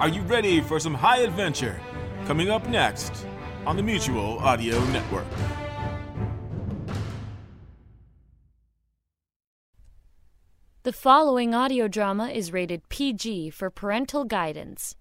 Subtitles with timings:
[0.00, 1.80] Are you ready for some high adventure?
[2.26, 3.26] Coming up next
[3.66, 5.26] on the Mutual Audio Network.
[10.84, 14.94] The following audio drama is rated PG for parental guidance.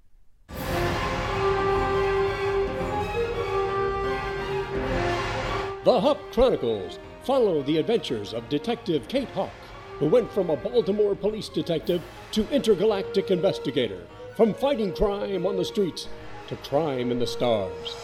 [5.84, 9.54] The Hawk Chronicles follow the adventures of Detective Kate Hawk,
[10.00, 12.02] who went from a Baltimore police detective
[12.32, 14.02] to intergalactic investigator,
[14.38, 16.08] from fighting crime on the streets
[16.48, 17.96] to crime in the stars.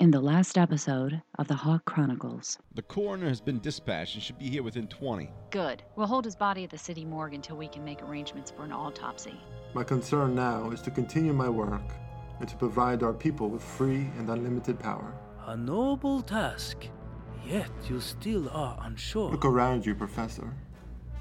[0.00, 2.58] In the last episode of the Hawk Chronicles.
[2.74, 5.30] The coroner has been dispatched and should be here within 20.
[5.50, 5.82] Good.
[5.96, 8.72] We'll hold his body at the city morgue until we can make arrangements for an
[8.72, 9.40] autopsy.
[9.72, 11.94] My concern now is to continue my work
[12.38, 15.14] and to provide our people with free and unlimited power.
[15.46, 16.86] A noble task,
[17.46, 19.30] yet you still are unsure.
[19.30, 20.52] Look around you, Professor.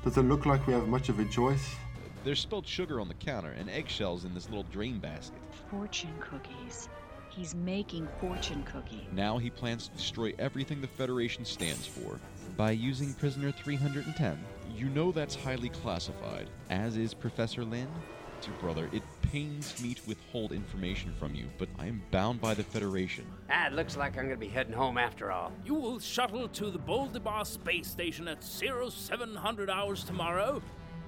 [0.03, 1.75] Does it look like we have much of a choice?
[2.23, 5.41] There's spilled sugar on the counter and eggshells in this little drain basket.
[5.69, 6.89] Fortune cookies.
[7.29, 9.03] He's making fortune cookies.
[9.11, 12.19] Now he plans to destroy everything the Federation stands for
[12.55, 14.37] by using Prisoner 310.
[14.75, 17.89] You know that's highly classified, as is Professor Lin.
[18.41, 22.53] Dear brother, it pains me to withhold information from you, but I am bound by
[22.53, 23.25] the Federation.
[23.49, 25.51] Ah, it looks like I'm gonna be heading home after all.
[25.65, 30.61] You will shuttle to the Boldibar space station at 0700 hours tomorrow.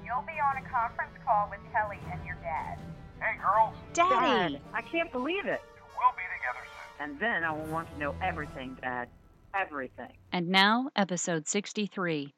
[0.04, 2.80] You'll be on a conference call with Kelly and your dad.
[3.22, 3.76] Hey, girls.
[3.94, 4.54] Daddy!
[4.56, 5.62] Dad, I can't believe it.
[5.94, 7.12] We'll be together soon.
[7.12, 9.08] And then I will want to know everything, Dad.
[9.54, 10.14] Everything.
[10.32, 12.34] And now, episode 63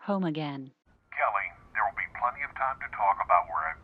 [0.00, 0.72] Home Again.
[1.12, 3.83] Kelly, there will be plenty of time to talk about where I've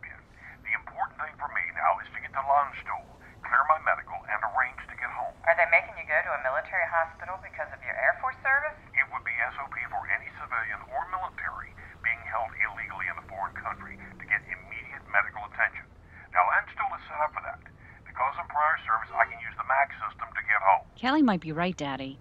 [1.21, 3.05] thing for me now is to get to Landstuhl,
[3.45, 5.33] clear my medical, and arrange to get home.
[5.45, 8.73] Are they making you go to a military hospital because of your Air Force service?
[8.97, 13.53] It would be SOP for any civilian or military being held illegally in a foreign
[13.53, 15.85] country to get immediate medical attention.
[16.33, 17.61] Now, Landstuhl is set up for that.
[18.09, 20.83] Because of prior service, I can use the MAC system to get home.
[20.97, 22.17] Kelly might be right, Daddy.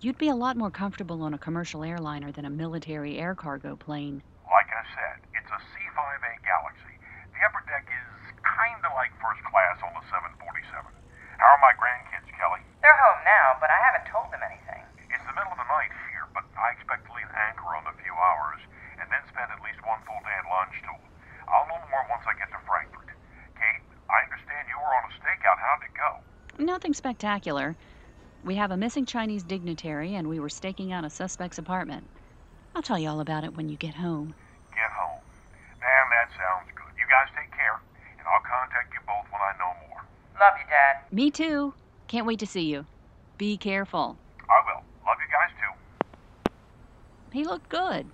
[0.00, 3.74] You'd be a lot more comfortable on a commercial airliner than a military air cargo
[3.74, 4.22] plane.
[4.46, 6.94] Like I said, it's a C-5A Galaxy.
[7.32, 10.40] The upper deck is kind of like first class on the 747.
[11.36, 12.62] How are my grandkids, Kelly?
[12.80, 14.80] They're home now, but I haven't told them anything.
[15.10, 17.96] It's the middle of the night here, but I expect to leave Ankara on a
[18.00, 18.62] few hours
[18.96, 21.02] and then spend at least one full day at Landstuhl.
[21.50, 23.12] I'll know more once I get to Frankfurt.
[23.58, 25.58] Kate, I understand you were on a stakeout.
[25.60, 26.10] How'd it go?
[26.86, 27.74] Nothing spectacular.
[28.44, 32.06] We have a missing Chinese dignitary, and we were staking out a suspect's apartment.
[32.76, 34.36] I'll tell you all about it when you get home.
[34.70, 35.18] Get home.
[35.80, 36.94] Man, that sounds good.
[36.96, 37.80] You guys take care,
[38.20, 40.04] and I'll contact you both when I know more.
[40.38, 40.98] Love you, Dad.
[41.10, 41.74] Me too.
[42.06, 42.86] Can't wait to see you.
[43.36, 44.16] Be careful.
[44.48, 44.84] I will.
[45.08, 46.52] Love you guys too.
[47.32, 48.06] He looked good.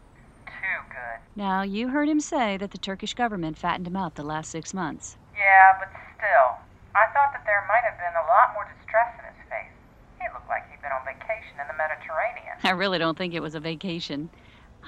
[0.47, 1.21] Too good.
[1.37, 4.73] Now, you heard him say that the Turkish government fattened him out the last six
[4.73, 5.19] months.
[5.37, 6.57] Yeah, but still.
[6.93, 9.73] I thought that there might have been a lot more distress in his face.
[10.21, 12.52] He looked like he'd been on vacation in the Mediterranean.
[12.65, 14.31] I really don't think it was a vacation.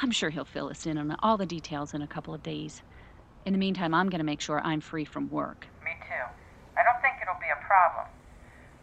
[0.00, 2.82] I'm sure he'll fill us in on all the details in a couple of days.
[3.46, 5.66] In the meantime, I'm going to make sure I'm free from work.
[5.84, 6.24] Me too.
[6.78, 8.06] I don't think it'll be a problem.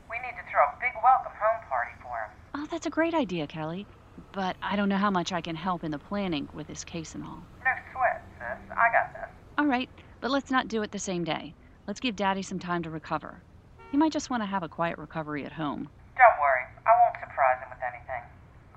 [0.10, 2.32] We need to throw a big welcome home party for him.
[2.56, 3.88] Oh, that's a great idea, Kelly.
[4.34, 7.16] But I don't know how much I can help in the planning with this case
[7.16, 7.44] and all.
[7.64, 8.76] No sweat, sis.
[8.76, 9.30] I got this.
[9.58, 11.54] All right, but let's not do it the same day.
[11.88, 13.42] Let's give Daddy some time to recover.
[13.90, 15.90] He might just want to have a quiet recovery at home.
[16.18, 16.64] Don't worry.
[16.86, 18.24] I won't surprise him with anything.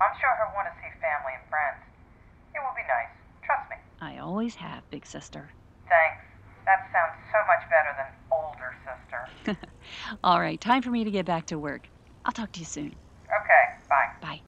[0.01, 1.79] I'm sure he'll want to see family and friends.
[2.51, 3.11] It will be nice.
[3.47, 3.77] Trust me.
[4.01, 5.49] I always have, big sister.
[5.87, 6.21] Thanks.
[6.65, 9.57] That sounds so much better than older sister.
[10.25, 11.87] All right, time for me to get back to work.
[12.25, 12.93] I'll talk to you soon.
[13.23, 14.09] Okay, bye.
[14.21, 14.41] Bye.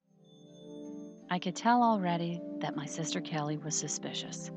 [1.32, 4.52] I could tell already that my sister Kelly was suspicious.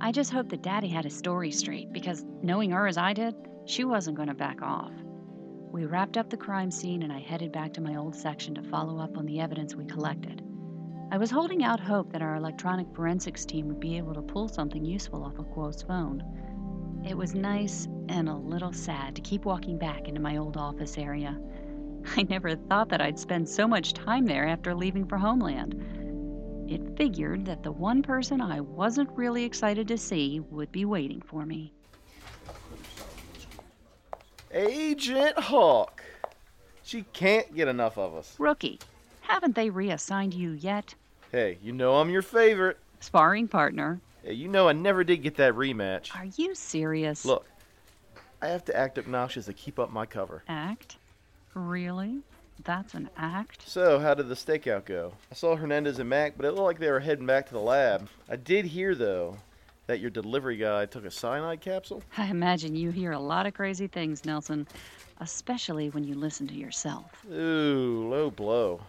[0.00, 3.34] I just hoped that Daddy had his story straight because, knowing her as I did,
[3.66, 4.92] she wasn't going to back off.
[5.72, 8.62] We wrapped up the crime scene and I headed back to my old section to
[8.62, 10.43] follow up on the evidence we collected.
[11.10, 14.48] I was holding out hope that our electronic forensics team would be able to pull
[14.48, 16.22] something useful off of Quo's phone.
[17.06, 20.98] It was nice and a little sad to keep walking back into my old office
[20.98, 21.38] area.
[22.16, 25.74] I never thought that I'd spend so much time there after leaving for Homeland.
[26.68, 31.20] It figured that the one person I wasn't really excited to see would be waiting
[31.20, 31.72] for me.
[34.50, 36.02] Agent Hawk.
[36.82, 38.34] She can't get enough of us.
[38.38, 38.78] Rookie,
[39.26, 40.94] haven't they reassigned you yet?
[41.32, 42.78] Hey, you know I'm your favorite.
[43.00, 44.00] Sparring partner.
[44.22, 46.14] Hey, you know I never did get that rematch.
[46.14, 47.24] Are you serious?
[47.24, 47.46] Look,
[48.40, 50.42] I have to act obnoxious to keep up my cover.
[50.48, 50.96] Act?
[51.54, 52.20] Really?
[52.62, 53.68] That's an act?
[53.68, 55.12] So, how did the stakeout go?
[55.30, 57.60] I saw Hernandez and Mac, but it looked like they were heading back to the
[57.60, 58.08] lab.
[58.28, 59.36] I did hear, though,
[59.86, 62.02] that your delivery guy took a cyanide capsule?
[62.16, 64.66] I imagine you hear a lot of crazy things, Nelson,
[65.20, 67.06] especially when you listen to yourself.
[67.30, 68.80] Ooh, low blow.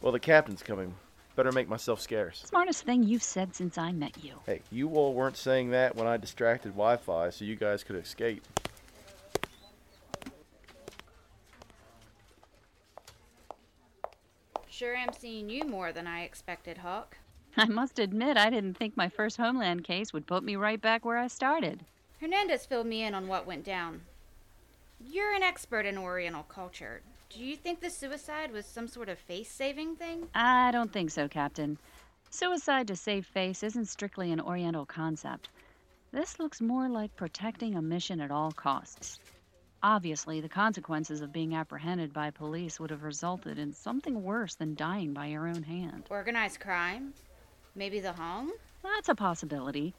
[0.00, 0.94] Well, the captain's coming.
[1.34, 2.42] Better make myself scarce.
[2.46, 4.34] Smartest thing you've said since I met you.
[4.46, 7.96] Hey, you all weren't saying that when I distracted Wi Fi so you guys could
[7.96, 8.44] escape.
[14.68, 17.16] Sure am seeing you more than I expected, Hawk.
[17.56, 21.04] I must admit, I didn't think my first Homeland case would put me right back
[21.04, 21.84] where I started.
[22.20, 24.02] Hernandez filled me in on what went down.
[25.04, 27.02] You're an expert in Oriental culture.
[27.30, 30.28] Do you think the suicide was some sort of face saving thing?
[30.34, 31.78] I don't think so, Captain.
[32.30, 35.50] Suicide to save face isn't strictly an Oriental concept.
[36.10, 39.20] This looks more like protecting a mission at all costs.
[39.82, 44.74] Obviously, the consequences of being apprehended by police would have resulted in something worse than
[44.74, 46.04] dying by your own hand.
[46.10, 47.12] Organized crime?
[47.74, 48.50] Maybe the Hong?
[48.82, 49.94] That's a possibility.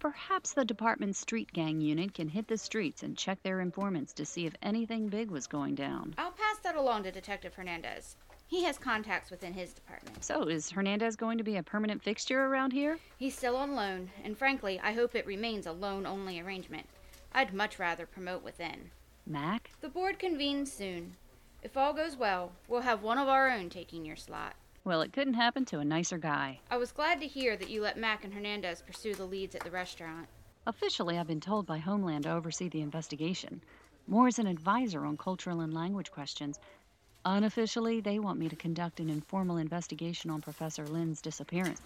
[0.00, 4.24] Perhaps the department's street gang unit can hit the streets and check their informants to
[4.24, 6.14] see if anything big was going down.
[6.16, 8.16] I'll pass that along to Detective Hernandez.
[8.46, 10.24] He has contacts within his department.
[10.24, 12.98] So, is Hernandez going to be a permanent fixture around here?
[13.16, 16.86] He's still on loan, and frankly, I hope it remains a loan only arrangement.
[17.32, 18.90] I'd much rather promote within.
[19.26, 19.70] Mac?
[19.80, 21.14] The board convenes soon.
[21.62, 24.54] If all goes well, we'll have one of our own taking your slot.
[24.82, 26.60] Well, it couldn't happen to a nicer guy.
[26.70, 29.62] I was glad to hear that you let Mac and Hernandez pursue the leads at
[29.62, 30.26] the restaurant.
[30.66, 33.62] Officially, I've been told by Homeland to oversee the investigation.
[34.10, 36.58] More as an advisor on cultural and language questions.
[37.24, 41.80] Unofficially, they want me to conduct an informal investigation on Professor Lin's disappearance.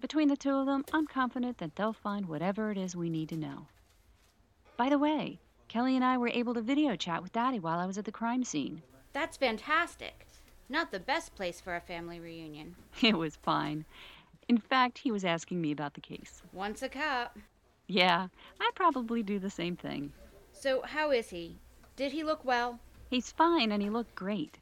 [0.00, 3.28] Between the two of them, I'm confident that they'll find whatever it is we need
[3.30, 3.66] to know.
[4.76, 7.86] By the way, Kelly and I were able to video chat with Daddy while I
[7.86, 8.80] was at the crime scene.
[9.12, 10.28] That's fantastic.
[10.68, 12.76] Not the best place for a family reunion.
[13.02, 13.84] It was fine.
[14.46, 16.40] In fact, he was asking me about the case.
[16.52, 17.36] Once a cop.
[17.88, 18.28] Yeah,
[18.60, 20.12] I'd probably do the same thing.
[20.60, 21.56] So, how is he?
[21.94, 22.80] Did he look well?
[23.10, 24.58] He's fine and he looked great.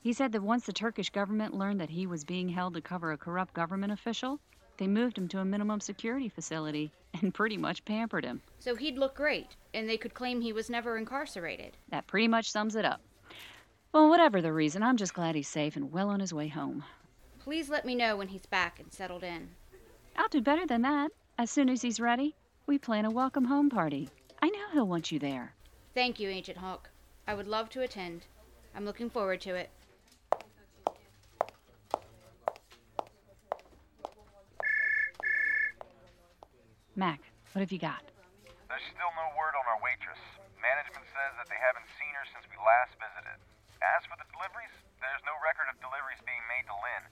[0.00, 3.10] He said that once the Turkish government learned that he was being held to cover
[3.10, 4.38] a corrupt government official,
[4.76, 8.40] they moved him to a minimum security facility and pretty much pampered him.
[8.60, 11.76] So he'd look great, and they could claim he was never incarcerated.
[11.88, 13.00] That pretty much sums it up.
[13.92, 16.84] Well, whatever the reason, I'm just glad he's safe and well on his way home.
[17.40, 19.48] Please let me know when he's back and settled in.
[20.16, 21.10] I'll do better than that.
[21.38, 22.36] As soon as he's ready,
[22.66, 24.08] we plan a welcome home party.
[24.70, 25.50] I know he'll want you there.
[25.94, 26.90] Thank you, Agent Hawk.
[27.26, 28.22] I would love to attend.
[28.70, 29.70] I'm looking forward to it.
[36.94, 37.18] Mac,
[37.50, 37.98] what have you got?
[38.70, 40.22] There's still no word on our waitress.
[40.62, 43.42] Management says that they haven't seen her since we last visited.
[43.82, 44.70] As for the deliveries,
[45.02, 47.02] there's no record of deliveries being made to Lin.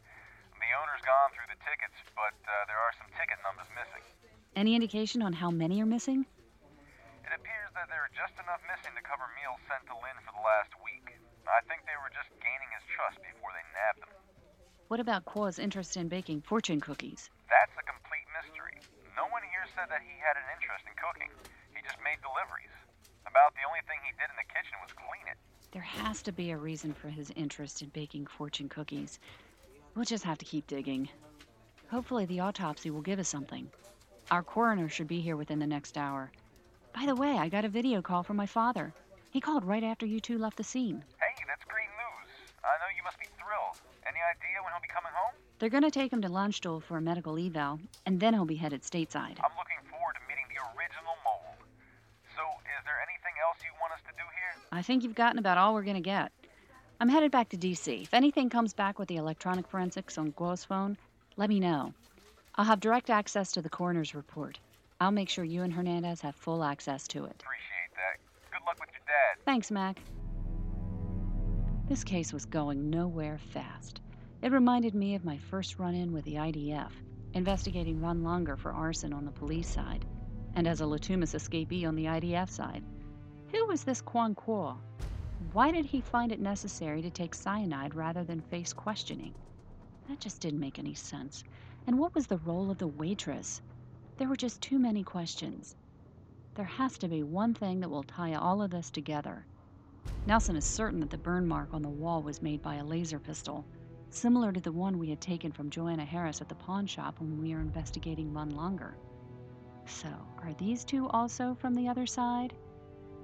[0.63, 4.05] The owner's gone through the tickets, but uh, there are some ticket numbers missing.
[4.55, 6.23] Any indication on how many are missing?
[7.87, 11.15] There are just enough missing to cover meals sent to Lin for the last week.
[11.47, 14.13] I think they were just gaining his trust before they nabbed him.
[14.91, 17.31] What about Qua's interest in baking fortune cookies?
[17.47, 18.83] That's a complete mystery.
[19.15, 21.31] No one here said that he had an interest in cooking.
[21.71, 22.75] He just made deliveries.
[23.31, 25.39] About the only thing he did in the kitchen was clean it.
[25.71, 29.23] There has to be a reason for his interest in baking fortune cookies.
[29.95, 31.09] We'll just have to keep digging.
[31.95, 33.71] Hopefully, the autopsy will give us something.
[34.35, 36.33] Our coroner should be here within the next hour.
[36.95, 38.93] By the way, I got a video call from my father.
[39.31, 41.05] He called right after you two left the scene.
[41.21, 42.29] Hey, that's great news.
[42.65, 43.81] I know you must be thrilled.
[44.07, 45.35] Any idea when he'll be coming home?
[45.59, 48.57] They're going to take him to Landstuhl for a medical eval, and then he'll be
[48.57, 49.39] headed stateside.
[49.43, 51.59] I'm looking forward to meeting the original mold.
[52.37, 52.43] So,
[52.79, 54.63] is there anything else you want us to do here?
[54.71, 56.33] I think you've gotten about all we're going to get.
[57.01, 58.03] I'm headed back to DC.
[58.03, 60.97] If anything comes back with the electronic forensics on Guo's phone,
[61.37, 61.93] let me know.
[62.57, 64.59] I'll have direct access to the coroner's report.
[65.01, 67.41] I'll make sure you and Hernandez have full access to it.
[67.41, 68.19] Appreciate that.
[68.51, 69.45] Good luck with your dad.
[69.45, 70.01] Thanks, Mac.
[71.89, 74.01] This case was going nowhere fast.
[74.43, 76.91] It reminded me of my first run in with the IDF,
[77.35, 80.05] investigating Von Longer for arson on the police side,
[80.55, 82.83] and as a Latumas escapee on the IDF side.
[83.53, 84.77] Who was this Quan Quo?
[85.53, 89.35] Why did he find it necessary to take cyanide rather than face questioning?
[90.09, 91.45] That just didn't make any sense.
[91.87, 93.63] And what was the role of the waitress?
[94.19, 95.77] There were just too many questions.
[96.57, 99.47] There has to be one thing that will tie all of this together.
[100.27, 103.21] Nelson is certain that the burn mark on the wall was made by a laser
[103.21, 103.65] pistol,
[104.11, 107.41] similar to the one we had taken from Joanna Harris at the pawn shop when
[107.41, 108.97] we were investigating Von Longer.
[109.87, 110.09] So,
[110.39, 112.55] are these two also from the other side?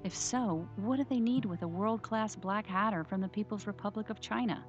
[0.04, 3.66] If so, what do they need with a world class black hatter from the People's
[3.66, 4.64] Republic of China?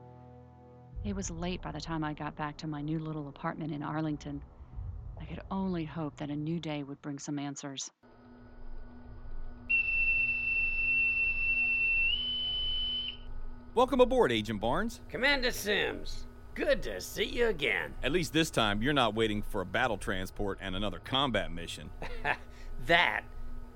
[1.04, 3.84] It was late by the time I got back to my new little apartment in
[3.84, 4.42] Arlington.
[5.20, 7.92] I could only hope that a new day would bring some answers.
[13.74, 15.02] Welcome aboard, Agent Barnes.
[15.10, 17.94] Commander Sims, good to see you again.
[18.04, 21.90] At least this time, you're not waiting for a battle transport and another combat mission.
[22.86, 23.24] that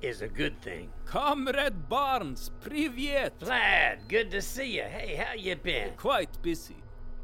[0.01, 0.89] is a good thing.
[1.03, 3.31] Comrade Barnes, privyet.
[3.41, 4.83] Vlad, good to see you.
[4.83, 5.91] Hey, how you been?
[5.97, 6.77] Quite busy.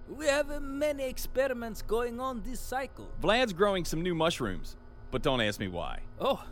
[0.07, 3.09] We have many experiments going on this cycle.
[3.21, 4.75] Vlad's growing some new mushrooms,
[5.09, 6.01] but don't ask me why.
[6.19, 6.43] Oh,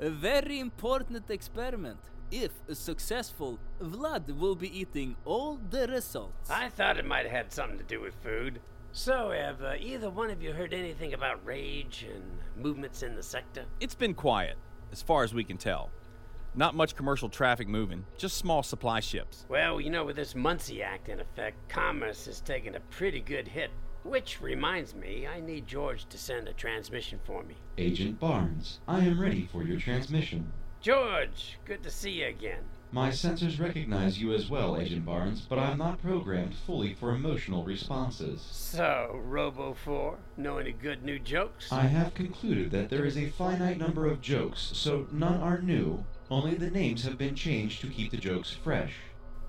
[0.00, 1.98] a very important experiment.
[2.30, 6.50] If successful, Vlad will be eating all the results.
[6.50, 8.60] I thought it might have had something to do with food.
[8.92, 12.24] So, have uh, either one of you heard anything about rage and
[12.56, 13.64] movements in the sector?
[13.80, 14.56] It's been quiet,
[14.90, 15.90] as far as we can tell.
[16.54, 19.46] Not much commercial traffic moving, just small supply ships.
[19.48, 23.48] Well, you know, with this Muncie Act in effect, commerce has taken a pretty good
[23.48, 23.70] hit.
[24.04, 27.54] Which reminds me, I need George to send a transmission for me.
[27.78, 30.52] Agent Barnes, I am ready for your transmission.
[30.82, 32.64] George, good to see you again.
[32.90, 37.64] My sensors recognize you as well, Agent Barnes, but I'm not programmed fully for emotional
[37.64, 38.46] responses.
[38.50, 41.72] So, Robo 4, know any good new jokes?
[41.72, 46.04] I have concluded that there is a finite number of jokes, so none are new,
[46.32, 48.94] only the names have been changed to keep the jokes fresh.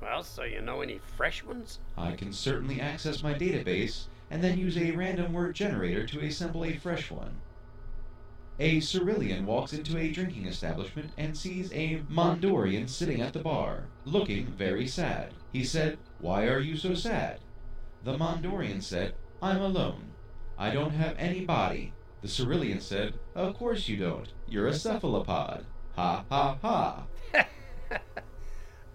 [0.02, 1.80] Well, so you know any fresh ones?
[1.98, 6.66] I can certainly access my database and then use a random word generator to assemble
[6.66, 7.40] a fresh one.
[8.60, 13.86] A Cerulean walks into a drinking establishment and sees a Mondorian sitting at the bar,
[14.04, 15.34] looking very sad.
[15.54, 17.40] He said, Why are you so sad?
[18.04, 20.12] The Mondorian said, I'm alone.
[20.58, 21.94] I don't have any body.
[22.22, 24.34] The Cerulean said, Of course you don't.
[24.48, 25.66] You're a cephalopod.
[25.96, 27.04] Ha ha ha.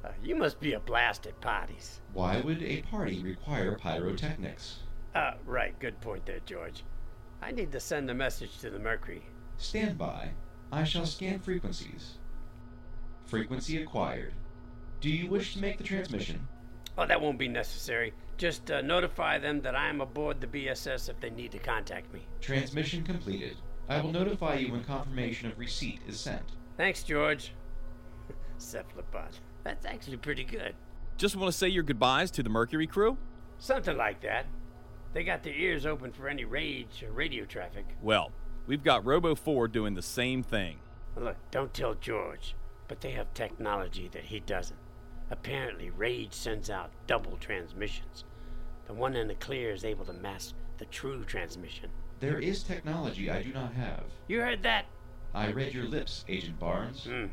[0.04, 2.00] Uh, you must be a blast at parties.
[2.12, 4.76] Why would a party require pyrotechnics?
[5.12, 6.84] Uh, right, good point there, George.
[7.42, 9.24] I need to send a message to the Mercury.
[9.56, 10.30] Stand by.
[10.70, 12.18] I shall scan frequencies.
[13.26, 14.34] Frequency acquired.
[15.00, 16.46] Do you wish to make the transmission?
[16.96, 18.14] Oh, that won't be necessary.
[18.36, 22.12] Just uh, notify them that I am aboard the BSS if they need to contact
[22.14, 22.20] me.
[22.40, 23.56] Transmission completed.
[23.88, 26.42] I will notify you when confirmation of receipt is sent.
[26.78, 27.52] Thanks, George.
[28.58, 29.36] Cephalopod.
[29.64, 30.74] That's actually pretty good.
[31.18, 33.18] Just want to say your goodbyes to the Mercury crew?
[33.58, 34.46] Something like that.
[35.12, 37.84] They got their ears open for any rage or radio traffic.
[38.00, 38.30] Well,
[38.66, 40.78] we've got Robo 4 doing the same thing.
[41.16, 42.54] Look, don't tell George,
[42.86, 44.78] but they have technology that he doesn't.
[45.30, 48.24] Apparently, Rage sends out double transmissions.
[48.86, 51.90] The one in the clear is able to mask the true transmission.
[52.20, 54.04] There is technology I do not have.
[54.28, 54.86] You heard that?
[55.34, 57.04] I read your lips, Agent Barnes.
[57.04, 57.26] Hmm.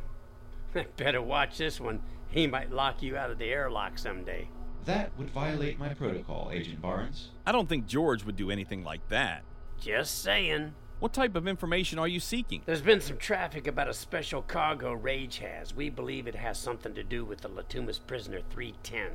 [0.98, 2.02] Better watch this one.
[2.28, 4.50] He might lock you out of the airlock someday.
[4.86, 7.30] That would violate my protocol, Agent Barnes.
[7.46, 9.44] I don't think George would do anything like that.
[9.80, 10.74] Just saying.
[11.00, 12.62] What type of information are you seeking?
[12.66, 15.74] There's been some traffic about a special cargo Rage has.
[15.76, 19.12] We believe it has something to do with the Latumas prisoner 310.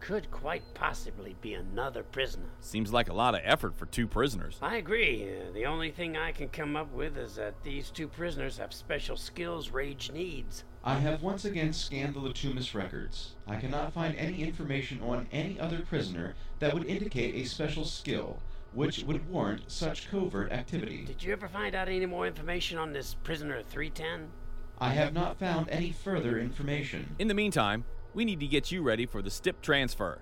[0.00, 2.46] Could quite possibly be another prisoner.
[2.60, 4.58] Seems like a lot of effort for two prisoners.
[4.62, 5.28] I agree.
[5.28, 8.72] Uh, the only thing I can come up with is that these two prisoners have
[8.72, 10.64] special skills Rage needs.
[10.82, 13.34] I have once again scanned the Latumas records.
[13.46, 18.40] I cannot find any information on any other prisoner that would indicate a special skill,
[18.72, 21.04] which would warrant such covert activity.
[21.04, 24.30] Did you ever find out any more information on this prisoner 310?
[24.78, 27.14] I have not found any further information.
[27.18, 30.18] In the meantime, we need to get you ready for the STIP transfer.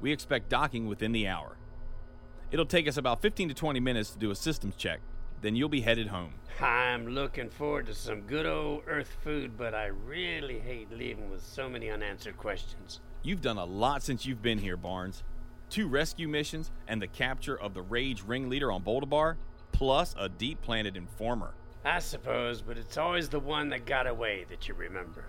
[0.00, 1.56] We expect docking within the hour.
[2.50, 5.00] It'll take us about 15 to 20 minutes to do a systems check.
[5.40, 6.34] Then you'll be headed home.
[6.60, 11.44] I'm looking forward to some good old Earth food, but I really hate leaving with
[11.44, 13.00] so many unanswered questions.
[13.22, 15.22] You've done a lot since you've been here, Barnes.
[15.70, 19.36] Two rescue missions and the capture of the Rage ringleader on Boldabar,
[19.70, 21.54] plus a deep planted informer.
[21.84, 25.24] I suppose, but it's always the one that got away that you remember.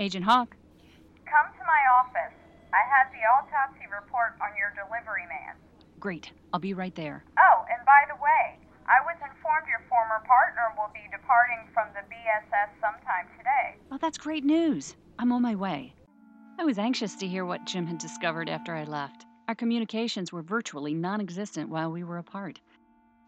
[0.00, 0.56] Agent Hawk.
[1.28, 2.32] Come to my office.
[2.72, 5.60] I have the autopsy report on your delivery man.
[6.00, 6.32] Great.
[6.54, 7.22] I'll be right there.
[7.36, 8.56] Oh, and by the way,
[8.88, 13.76] I was informed your former partner will be departing from the BSS sometime today.
[13.92, 14.96] Oh, that's great news.
[15.18, 15.92] I'm on my way.
[16.58, 19.26] I was anxious to hear what Jim had discovered after I left.
[19.48, 22.58] Our communications were virtually non existent while we were apart.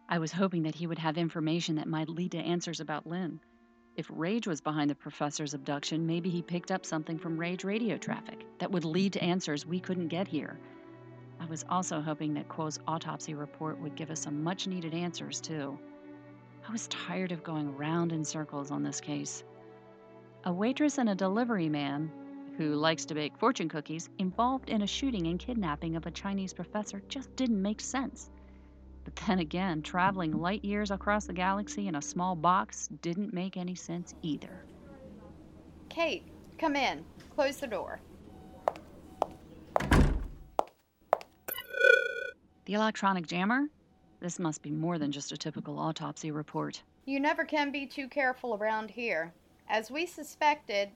[0.09, 3.41] I was hoping that he would have information that might lead to answers about Lin.
[3.95, 7.99] If Rage was behind the professor's abduction, maybe he picked up something from Rage radio
[7.99, 10.59] traffic that would lead to answers we couldn't get here.
[11.39, 15.43] I was also hoping that Quo's autopsy report would give us some much needed answers,
[15.43, 15.79] too.
[16.67, 19.45] I was tired of going round in circles on this case.
[20.45, 22.11] A waitress and a delivery man,
[22.57, 26.55] who likes to bake fortune cookies, involved in a shooting and kidnapping of a Chinese
[26.55, 28.31] professor just didn't make sense.
[29.05, 33.57] But then again, traveling light years across the galaxy in a small box didn't make
[33.57, 34.65] any sense either.
[35.89, 36.25] Kate,
[36.59, 37.05] come in.
[37.35, 38.01] Close the door.
[42.65, 43.69] The electronic jammer?
[44.21, 46.83] This must be more than just a typical autopsy report.
[47.05, 49.33] You never can be too careful around here.
[49.69, 50.91] As we suspected,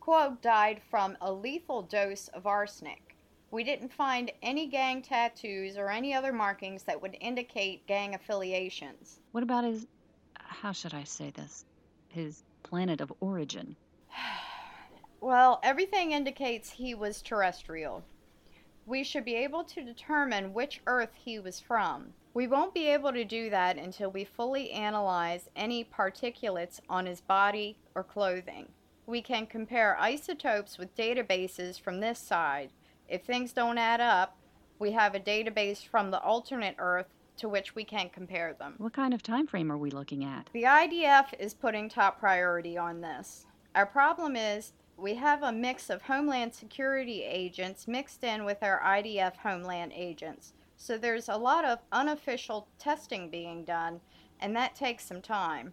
[0.00, 3.09] Quo died from a lethal dose of arsenic.
[3.52, 9.18] We didn't find any gang tattoos or any other markings that would indicate gang affiliations.
[9.32, 9.86] What about his.
[10.34, 11.64] How should I say this?
[12.08, 13.76] His planet of origin?
[15.22, 18.02] Well, everything indicates he was terrestrial.
[18.86, 22.14] We should be able to determine which Earth he was from.
[22.32, 27.20] We won't be able to do that until we fully analyze any particulates on his
[27.20, 28.68] body or clothing.
[29.06, 32.70] We can compare isotopes with databases from this side.
[33.10, 34.36] If things don't add up,
[34.78, 38.74] we have a database from the alternate Earth to which we can compare them.
[38.78, 40.48] What kind of time frame are we looking at?
[40.52, 43.46] The IDF is putting top priority on this.
[43.74, 48.80] Our problem is we have a mix of Homeland Security agents mixed in with our
[48.80, 50.52] IDF Homeland agents.
[50.76, 54.00] So there's a lot of unofficial testing being done,
[54.38, 55.72] and that takes some time.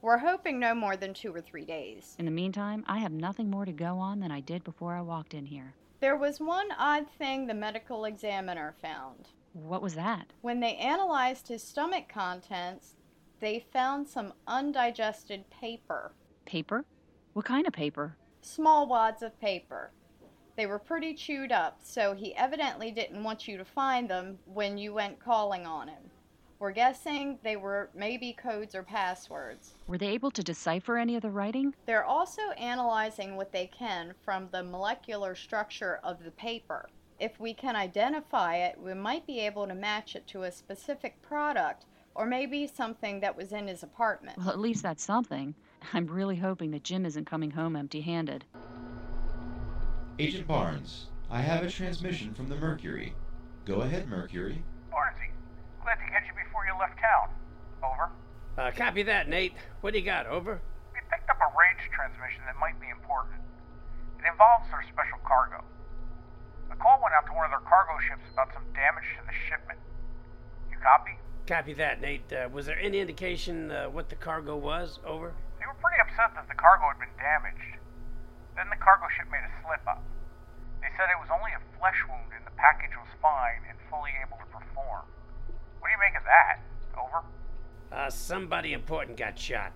[0.00, 2.16] We're hoping no more than two or three days.
[2.18, 5.02] In the meantime, I have nothing more to go on than I did before I
[5.02, 5.74] walked in here.
[6.00, 9.30] There was one odd thing the medical examiner found.
[9.52, 10.32] What was that?
[10.42, 12.94] When they analyzed his stomach contents,
[13.40, 16.12] they found some undigested paper.
[16.44, 16.84] Paper?
[17.32, 18.16] What kind of paper?
[18.42, 19.90] Small wads of paper.
[20.56, 24.78] They were pretty chewed up, so he evidently didn't want you to find them when
[24.78, 26.10] you went calling on him.
[26.60, 29.74] We're guessing they were maybe codes or passwords.
[29.86, 31.72] Were they able to decipher any of the writing?
[31.86, 36.88] They're also analyzing what they can from the molecular structure of the paper.
[37.20, 41.20] If we can identify it, we might be able to match it to a specific
[41.22, 41.84] product
[42.14, 44.38] or maybe something that was in his apartment.
[44.38, 45.54] Well, at least that's something.
[45.92, 48.44] I'm really hoping that Jim isn't coming home empty handed.
[50.18, 53.14] Agent Barnes, I have a transmission from the Mercury.
[53.64, 54.64] Go ahead, Mercury.
[54.90, 55.30] Barnesy,
[55.82, 57.28] glad to catch you before you left town.
[57.84, 58.10] Over.
[58.58, 59.54] Uh, copy that, Nate.
[59.86, 60.26] What do you got?
[60.26, 60.58] Over.
[60.90, 63.38] We picked up a range transmission that might be important.
[64.18, 65.62] It involves their special cargo.
[66.66, 69.36] A call went out to one of their cargo ships about some damage to the
[69.46, 69.78] shipment.
[70.74, 71.14] You copy?
[71.46, 72.26] Copy that, Nate.
[72.34, 74.98] Uh, was there any indication uh, what the cargo was?
[75.06, 75.38] Over.
[75.62, 77.78] They were pretty upset that the cargo had been damaged.
[78.58, 80.02] Then the cargo ship made a slip up.
[80.82, 84.10] They said it was only a flesh wound and the package was fine and fully
[84.18, 85.06] able to perform.
[85.78, 86.58] What do you make of that?
[87.98, 88.06] Over?
[88.06, 89.72] Uh, somebody important got shot.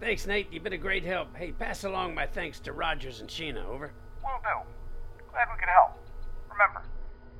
[0.00, 0.52] Thanks, Nate.
[0.52, 1.34] You've been a great help.
[1.36, 3.64] Hey, pass along my thanks to Rogers and Sheena.
[3.66, 3.92] Over.
[4.22, 4.66] Will do.
[5.32, 5.98] Glad we could help.
[6.50, 6.82] Remember,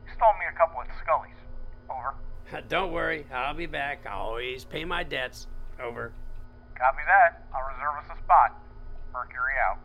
[0.07, 1.37] you stole me a couple of Scullies.
[1.91, 2.15] Over.
[2.69, 4.07] Don't worry, I'll be back.
[4.07, 5.49] I always pay my debts.
[5.83, 6.13] Over.
[6.75, 7.47] Copy that.
[7.55, 8.63] I'll reserve us a spot.
[9.13, 9.79] Mercury out.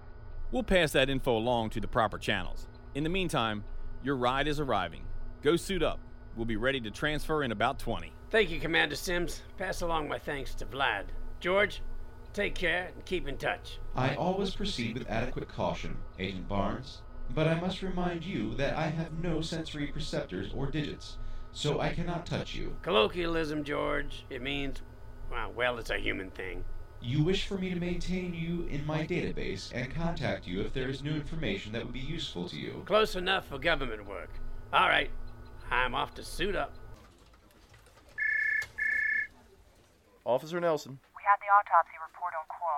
[0.52, 2.68] We'll pass that info along to the proper channels.
[2.94, 3.64] In the meantime,
[4.04, 5.04] your ride is arriving.
[5.42, 6.00] Go suit up.
[6.36, 8.14] We'll be ready to transfer in about 20.
[8.32, 9.42] Thank you, Commander Sims.
[9.58, 11.04] Pass along my thanks to Vlad.
[11.42, 11.82] George,
[12.32, 13.78] take care and keep in touch.
[13.94, 17.02] I always proceed with adequate caution, Agent Barnes,
[17.36, 21.18] but I must remind you that I have no sensory perceptors or digits,
[21.52, 22.74] so I cannot touch you.
[22.84, 24.26] Colloquialism, George.
[24.30, 24.82] It means,
[25.30, 26.64] well, well, it's a human thing.
[27.02, 30.88] You wish for me to maintain you in my database and contact you if there
[30.88, 32.84] is new information that would be useful to you.
[32.86, 34.30] Close enough for government work.
[34.72, 35.10] All right,
[35.70, 36.76] I'm off to suit up.
[40.26, 41.00] Officer Nelson.
[41.18, 42.76] We had the autopsy report on Quo.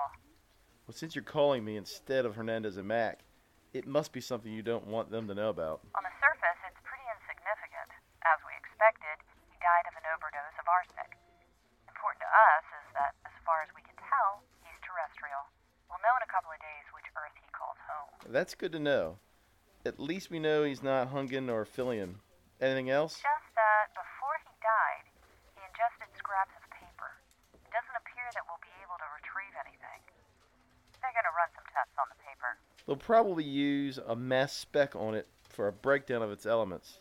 [0.88, 3.24] Well, since you're calling me instead of Hernandez and Mac,
[3.72, 5.84] it must be something you don't want them to know about.
[5.98, 7.90] On the surface, it's pretty insignificant.
[8.24, 9.20] As we expected,
[9.52, 11.16] he died of an overdose of arsenic.
[11.90, 15.44] Important to us is that, as far as we can tell, he's terrestrial.
[15.90, 18.12] We'll know in a couple of days which Earth he calls home.
[18.32, 19.20] That's good to know.
[19.84, 22.24] At least we know he's not Hungan or Fillion.
[22.62, 23.20] Anything else?
[23.20, 25.04] Just that before he died,
[25.52, 27.20] he ingested scraps of paper.
[27.52, 30.00] It doesn't appear that we'll be able to retrieve anything.
[31.02, 32.56] They're going to run some tests on the paper.
[32.86, 36.98] They'll probably use a mass spec on it for a breakdown of its elements.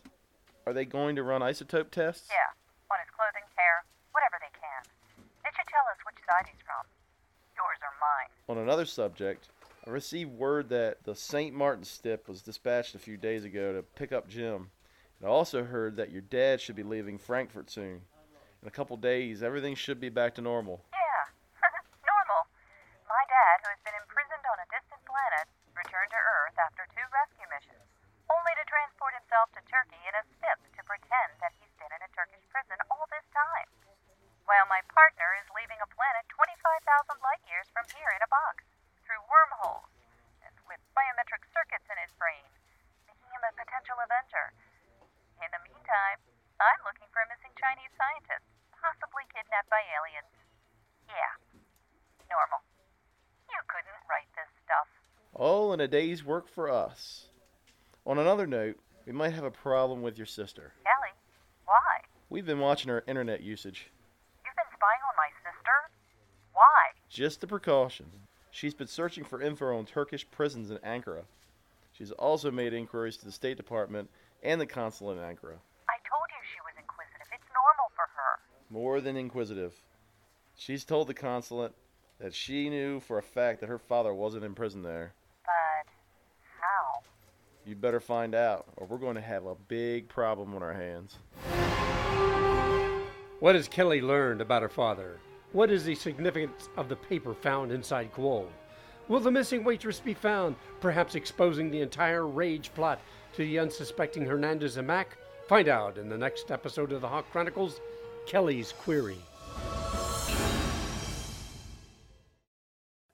[0.65, 2.29] Are they going to run isotope tests?
[2.29, 2.55] Yeah,
[2.89, 3.83] on his clothing, hair,
[4.13, 4.81] whatever they can.
[5.43, 6.86] It should tell us which side he's from.
[7.57, 8.31] Yours or mine.
[8.47, 9.49] On another subject,
[9.86, 11.53] I received word that the St.
[11.53, 14.71] Martin stip was dispatched a few days ago to pick up Jim.
[15.19, 18.01] And I also heard that your dad should be leaving Frankfurt soon.
[18.62, 20.79] In a couple days, everything should be back to normal.
[20.95, 21.27] Yeah,
[22.07, 22.47] normal.
[23.03, 27.03] My dad, who has been imprisoned on a distant planet, returned to Earth after two
[34.53, 36.86] while my partner is leaving a planet 25,000
[37.25, 38.63] light years from here in a box,
[39.01, 39.89] through wormholes,
[40.45, 42.45] and with biometric circuits in his brain,
[43.09, 44.53] making him a potential Avenger.
[45.41, 46.21] In the meantime,
[46.62, 48.45] I'm looking for a missing Chinese scientist,
[48.77, 50.31] possibly kidnapped by aliens.
[51.09, 51.33] Yeah,
[52.29, 52.62] normal.
[53.49, 54.88] You couldn't write this stuff.
[55.73, 57.29] In a day's work for us.
[58.05, 60.71] On another note, we might have a problem with your sister.
[60.83, 61.13] Kelly,
[61.65, 62.01] why?
[62.29, 63.88] We've been watching her internet usage.
[64.45, 65.71] You've been spying on my sister?
[66.53, 66.93] Why?
[67.09, 68.05] Just a precaution.
[68.51, 71.23] She's been searching for info on Turkish prisons in Ankara.
[71.91, 74.12] She's also made inquiries to the State Department
[74.43, 75.57] and the consulate in Ankara.
[75.89, 77.33] I told you she was inquisitive.
[77.33, 78.39] It's normal for her.
[78.69, 79.73] More than inquisitive.
[80.55, 81.73] She's told the consulate
[82.19, 85.15] that she knew for a fact that her father wasn't in prison there.
[87.63, 87.69] But how?
[87.69, 91.17] You'd better find out, or we're going to have a big problem on our hands.
[93.39, 95.19] What has Kelly learned about her father?
[95.52, 98.47] What is the significance of the paper found inside Quo?
[99.10, 103.02] Will the missing waitress be found, perhaps exposing the entire rage plot
[103.34, 105.17] to the unsuspecting Hernandez and Mac?
[105.47, 107.82] Find out in the next episode of the Hawk Chronicles
[108.26, 109.17] Kelly's Query.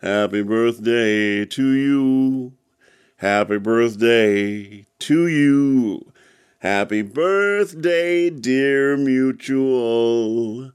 [0.01, 2.58] Happy birthday to you.
[3.19, 6.13] Happy birthday to you.
[6.59, 10.71] Happy birthday, dear mutual.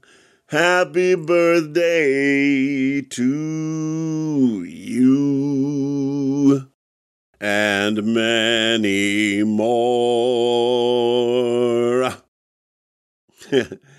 [0.49, 6.67] Happy birthday to you.
[7.41, 9.73] And many more.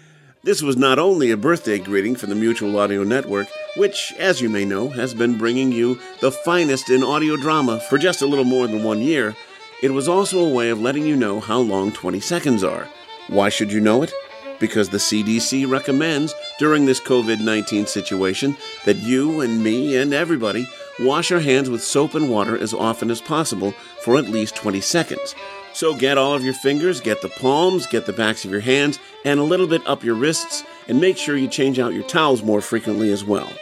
[0.47, 4.49] This was not only a birthday greeting from the Mutual Audio Network, which, as you
[4.49, 8.45] may know, has been bringing you the finest in audio drama for just a little
[8.45, 9.35] more than one year,
[9.83, 12.89] it was also a way of letting you know how long 20 seconds are.
[13.27, 14.13] Why should you know it?
[14.61, 20.69] Because the CDC recommends during this COVID 19 situation that you and me and everybody
[21.01, 24.81] wash our hands with soap and water as often as possible for at least 20
[24.81, 25.35] seconds.
[25.77, 28.99] So get all of your fingers, get the palms, get the backs of your hands,
[29.27, 32.43] and a little bit up your wrists, and make sure you change out your towels
[32.43, 33.53] more frequently as well.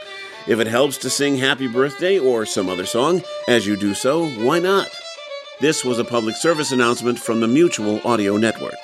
[0.46, 4.29] If it helps to sing Happy Birthday or some other song, as you do so,
[4.29, 4.90] why not?
[5.61, 8.74] This was a public service announcement from the Mutual Audio Network.